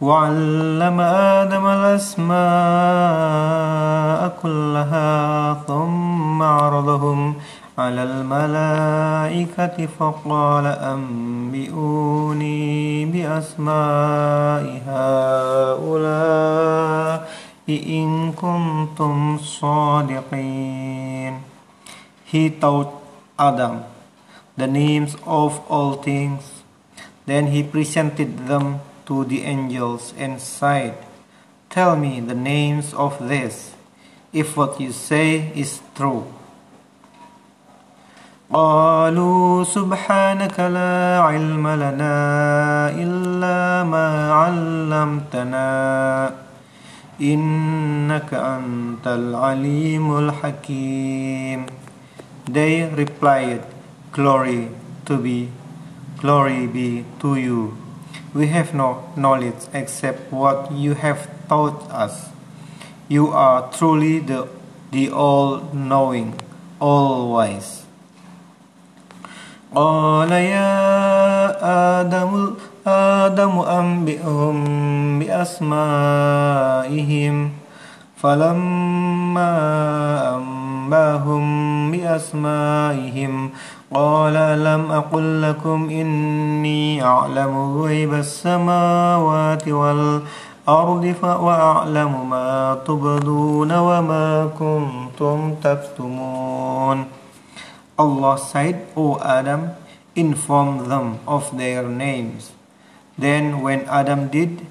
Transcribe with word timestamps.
وعلم 0.00 1.00
آدم 1.00 1.66
الأسماء 1.66 2.38
كلها 4.42 5.54
ثم 5.66 6.42
عرضهم 6.42 7.34
على 7.78 8.02
الملائكة 8.02 9.86
فقال 9.98 10.66
أنبئوني 10.94 12.64
بأسماء 13.04 14.82
هؤلاء 14.86 17.28
إن 17.68 18.32
كنتم 18.32 19.38
صادقين 19.38 21.34
He 22.26 22.50
taught 22.50 22.90
Adam 23.38 23.84
the 24.56 24.66
names 24.66 25.14
of 25.24 25.60
all 25.70 25.92
things. 25.94 26.62
Then 27.26 27.46
he 27.46 27.62
presented 27.62 28.48
them 28.48 28.80
to 29.05 29.25
the 29.25 29.43
angels 29.43 30.13
and 30.17 30.39
said, 30.39 30.97
Tell 31.69 31.95
me 31.95 32.19
the 32.19 32.35
names 32.35 32.93
of 32.93 33.17
this, 33.27 33.73
if 34.33 34.57
what 34.57 34.79
you 34.81 34.91
say 34.91 35.51
is 35.55 35.81
true. 35.95 36.25
قالوا 38.49 39.63
سبحانك 39.63 40.59
لا 40.59 41.21
علم 41.21 41.67
لنا 41.67 42.17
إلا 42.97 43.83
ما 43.85 44.33
علمتنا 44.33 45.69
إنك 47.21 48.33
أنت 48.33 49.05
العليم 49.07 50.17
الحكيم 50.17 51.65
They 52.49 52.89
replied, 52.89 53.61
Glory 54.11 54.69
to 55.05 55.17
be, 55.17 55.49
glory 56.17 56.65
be 56.65 57.05
to 57.21 57.35
you. 57.35 57.77
We 58.33 58.47
have 58.47 58.73
no 58.73 59.03
knowledge 59.15 59.67
except 59.73 60.31
what 60.31 60.71
you 60.71 60.93
have 60.93 61.27
taught 61.47 61.89
us. 61.89 62.29
You 63.07 63.29
are 63.29 63.71
truly 63.71 64.19
the, 64.19 64.47
the 64.91 65.09
all-knowing, 65.09 66.39
all-wise. 66.79 67.85
قال 69.69 70.31
يا 70.31 72.01
آدم 72.01 72.55
آدم 72.87 73.59
أنبئهم 73.59 74.57
بأسمائهم 75.19 76.31
فلما 78.17 79.53
أنباهم 80.84 81.90
بأسمائهم 81.90 83.50
قال 83.94 84.34
لم 84.64 84.92
أقل 84.92 85.42
لكم 85.42 85.88
إني 85.90 87.02
أعلم 87.04 87.82
غيب 87.82 88.14
السماوات 88.14 89.68
والأرض 89.68 91.04
وأعلم 91.22 92.30
ما 92.30 92.78
تبدون 92.86 93.72
وما 93.72 94.50
كنتم 94.58 95.54
تكتمون 95.62 97.04
Allah 97.96 98.34
said, 98.36 98.90
O 98.96 99.20
Adam, 99.22 99.70
inform 100.16 100.88
them 100.90 101.20
of 101.28 101.56
their 101.56 101.86
names. 101.86 102.50
Then 103.16 103.62
when 103.62 103.86
Adam 103.86 104.26
did, 104.34 104.66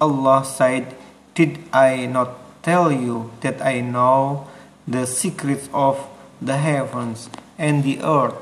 Allah 0.00 0.44
said, 0.46 0.94
Did 1.34 1.58
I 1.74 2.06
not 2.06 2.38
tell 2.62 2.92
you 2.92 3.32
that 3.40 3.58
I 3.60 3.80
know 3.80 4.46
the 4.87 5.05
secrets 5.05 5.69
of 5.73 5.97
the 6.41 6.57
heavens 6.57 7.29
and 7.57 7.83
the 7.83 8.01
earth, 8.01 8.35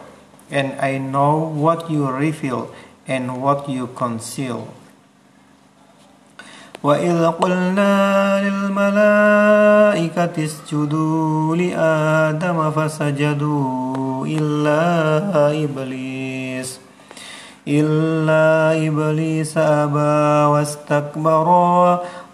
and 0.50 0.74
I 0.82 0.98
know 0.98 1.38
what 1.38 1.90
you 1.90 2.10
reveal 2.10 2.74
and 3.08 3.42
what 3.42 3.70
you 3.70 3.88
conceal? 3.88 4.68
وإذ 6.84 7.28
قلنا 7.38 8.42
للملائكة 8.42 10.34
اسجدوا 10.46 11.56
لآدم 11.56 12.72
فسجدوا 12.72 14.26
إلا 14.28 14.84
إبليس 15.64 16.80
إلا 17.68 18.74
إبليس 18.88 19.58
أبى 19.58 20.46
واستكبر 20.52 21.48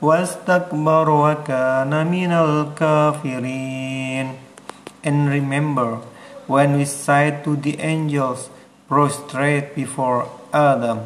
واستكبر 0.01 1.09
وكان 1.09 2.07
من 2.07 2.31
الكافرين 2.31 4.27
And 5.03 5.29
remember 5.29 5.99
when 6.47 6.77
we 6.77 6.85
said 6.85 7.43
to 7.43 7.55
the 7.55 7.79
angels 7.79 8.49
prostrate 8.87 9.75
before 9.75 10.27
Adam 10.53 10.99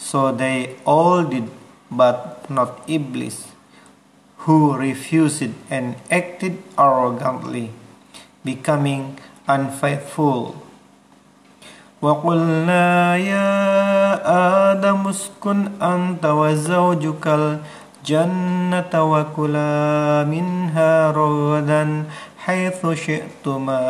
so 0.00 0.32
they 0.32 0.76
all 0.86 1.22
did 1.24 1.50
but 1.90 2.48
not 2.48 2.88
Iblis, 2.88 3.48
who 4.46 4.74
refused 4.76 5.50
and 5.68 5.96
acted 6.10 6.62
arrogantly, 6.78 7.70
becoming 8.44 9.18
unfaithful. 9.46 10.62
وقلنا 12.05 13.17
يا 13.17 13.49
آدم 14.69 15.07
اسكن 15.07 15.81
أنت 15.81 16.25
وزوجك 16.25 17.25
الجنة 17.27 18.93
وكلا 18.93 19.73
منها 20.29 21.11
رغدا 21.11 22.03
حيث 22.45 22.81
شئتما 23.05 23.81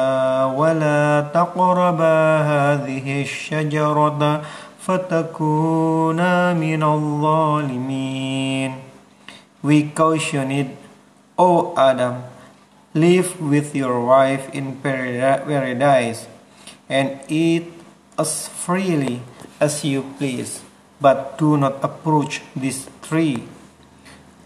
ولا 0.45 1.27
تقربا 1.33 2.17
هذه 2.53 3.21
الشجرة 3.21 4.41
فتكونا 4.79 6.53
من 6.53 6.83
الظالمين. 6.83 8.71
We 9.61 9.91
caution 9.91 10.51
it, 10.51 10.71
O 11.37 11.73
Adam, 11.75 12.23
live 12.93 13.41
with 13.41 13.75
your 13.75 13.99
wife 13.99 14.47
in 14.53 14.79
paradise 14.79 16.27
and 16.87 17.19
eat 17.27 17.75
as 18.18 18.48
freely 18.48 19.22
as 19.60 19.84
you 19.84 20.04
please, 20.18 20.62
but 21.00 21.38
do 21.38 21.56
not 21.56 21.78
approach 21.82 22.42
this 22.56 22.88
tree, 23.02 23.44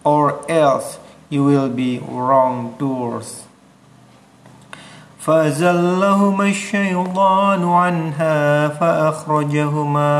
or 0.05 0.41
else 0.50 0.99
you 1.28 1.45
will 1.45 1.69
be 1.69 1.99
wrongdoers. 1.99 3.45
فأزلهما 5.25 6.45
الشيطان 6.49 7.65
عنها 7.65 8.69
فأخرجهما 8.69 10.12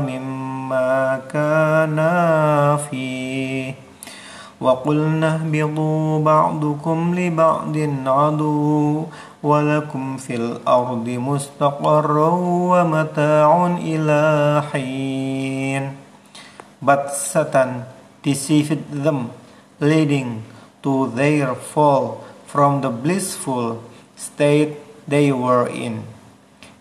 مما 0.00 1.20
كانا 1.32 2.76
فيه 2.76 3.74
وقلنا 4.61 5.35
اهبطوا 5.35 6.19
بعضكم 6.19 7.15
لبعض 7.15 7.77
عدو 8.07 9.03
ولكم 9.43 10.17
في 10.17 10.35
الأرض 10.35 11.09
مستقر 11.09 12.17
ومتاع 12.71 13.77
إلى 13.81 14.21
حين 14.71 15.91
But 16.81 17.09
Satan 17.15 17.85
deceived 18.21 18.91
them, 18.91 19.31
leading 19.79 20.43
to 20.83 21.07
their 21.07 21.55
fall 21.55 22.23
from 22.45 22.81
the 22.81 22.89
blissful 22.89 23.81
state 24.15 24.77
they 25.07 25.31
were 25.31 25.67
in. 25.67 26.03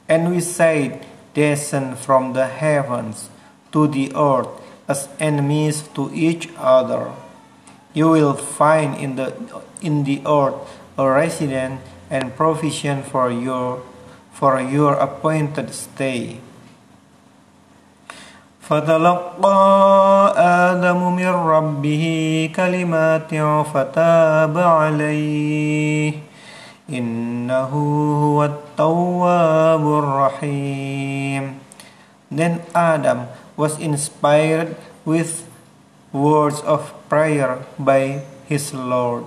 And 0.09 0.31
we 0.31 0.41
said, 0.41 1.07
Descend 1.33 1.99
from 1.99 2.33
the 2.35 2.47
heavens 2.47 3.29
to 3.73 3.89
the 3.89 4.13
earth 4.15 4.49
as 4.87 5.09
enemies 5.19 5.89
to 5.95 6.11
each 6.15 6.49
other. 6.59 7.11
You 7.94 8.10
will 8.10 8.34
find 8.34 8.96
in 8.96 9.16
the, 9.16 9.34
in 9.82 10.04
the 10.04 10.22
earth 10.26 10.56
a 10.98 11.10
residence 11.10 11.82
and 12.10 12.36
provision 12.36 13.04
for 13.04 13.32
your, 13.32 13.82
for 14.32 14.62
your 14.62 14.94
appointed 14.94 15.74
stay. 15.74 16.42
فتلقى 18.70 19.62
آدم 20.38 21.16
من 21.16 21.34
ربه 21.34 22.06
كلمات 22.56 23.34
فتاب 23.74 24.58
عليه 24.58 26.14
إنه 26.90 27.74
هو 28.22 28.46
التواب 28.46 29.82
الرحيم 29.82 31.44
Then 32.30 32.62
Adam 32.76 33.26
was 33.58 33.82
inspired 33.82 34.78
with 35.02 35.50
words 36.14 36.62
of 36.62 36.94
prayer 37.10 37.66
by 37.78 38.26
his 38.48 38.74
Lord. 38.74 39.26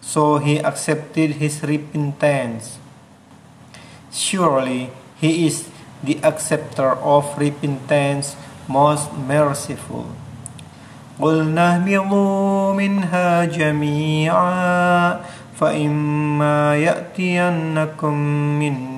So 0.00 0.38
he 0.38 0.58
accepted 0.58 1.42
his 1.42 1.62
repentance. 1.62 2.78
Surely 4.12 4.90
he 5.20 5.46
is 5.46 5.68
the 6.02 6.22
acceptor 6.22 6.96
of 7.02 7.36
repentance, 7.38 8.36
most 8.68 9.12
merciful. 9.12 10.06
قلنا 11.16 11.80
اهبطوا 11.80 12.72
منها 12.76 13.44
جميعا 13.44 15.20
فإما 15.56 16.76
يأتينكم 16.76 18.14
مني 18.60 18.89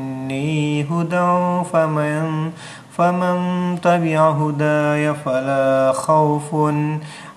هدى 0.90 1.64
فمن 1.72 2.50
فمن 2.98 3.38
تبع 3.80 4.30
هداي 4.30 5.14
فلا 5.14 5.92
خوف 5.92 6.74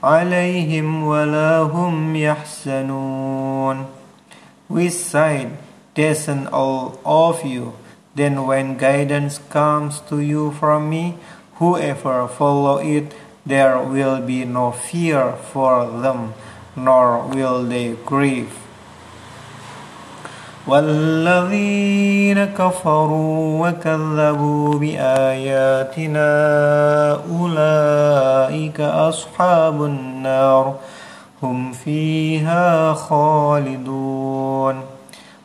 عليهم 0.04 1.04
ولا 1.04 1.60
هم 1.60 2.16
يحزنون 2.16 3.86
We 4.70 4.88
said, 4.88 5.58
descend 5.96 6.48
all 6.48 6.98
of 7.06 7.44
you. 7.44 7.74
Then 8.16 8.48
when 8.48 8.78
guidance 8.78 9.38
comes 9.50 10.00
to 10.08 10.22
you 10.22 10.52
from 10.52 10.90
me, 10.90 11.18
whoever 11.56 12.28
follow 12.30 12.78
it, 12.78 13.14
there 13.46 13.78
will 13.80 14.22
be 14.22 14.46
no 14.46 14.72
fear 14.72 15.34
for 15.52 15.86
them, 16.02 16.34
nor 16.76 17.28
will 17.28 17.64
they 17.64 17.96
grieve. 18.06 18.56
والذين 20.67 22.45
كفروا 22.45 23.69
وكذبوا 23.69 24.75
بآياتنا 24.79 26.31
أولئك 27.31 28.81
أصحاب 28.81 29.85
النار 29.85 30.75
هم 31.43 31.73
فيها 31.73 32.93
خالدون 32.93 34.83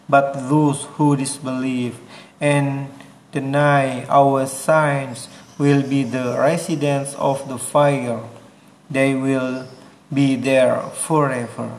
But 0.10 0.50
those 0.50 0.88
who 0.98 1.16
disbelieve 1.16 1.96
and 2.42 2.88
deny 3.32 4.04
our 4.10 4.46
signs 4.46 5.30
will 5.58 5.84
be 5.84 6.04
the 6.04 6.36
residents 6.38 7.16
of 7.16 7.48
the 7.48 7.58
fire. 7.58 8.20
They 8.90 9.16
will 9.16 9.68
be 10.14 10.36
there 10.36 10.82
forever. 10.92 11.70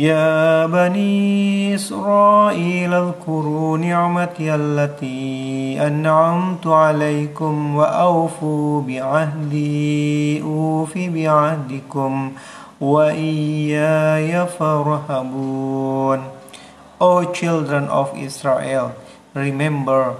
يا 0.00 0.66
بني 0.66 1.74
إسرائيل 1.74 2.94
اذكروا 2.94 3.78
نعمتي 3.78 4.54
التي 4.54 5.76
أنعمت 5.86 6.66
عليكم 6.66 7.76
وأوفوا 7.76 8.82
بعهدي 8.82 10.42
أوف 10.42 10.92
بعهدكم 10.96 12.32
وإياي 12.80 14.46
فارهبون 14.46 16.20
O 17.00 17.24
children 17.32 17.84
of 17.88 18.08
Israel, 18.16 18.92
remember 19.34 20.16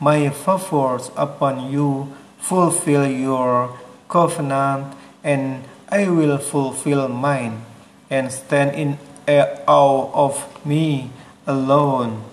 my 0.00 0.28
favors 0.30 1.10
upon 1.16 1.70
you, 1.70 2.08
fulfill 2.40 3.06
your 3.06 3.76
covenant, 4.08 4.86
and 5.22 5.64
I 5.92 6.08
will 6.08 6.38
fulfill 6.38 7.08
mine, 7.08 7.60
and 8.10 8.32
stand 8.32 8.74
in 8.74 8.98
awe 9.66 10.10
of 10.12 10.64
me 10.64 11.10
alone. 11.46 12.24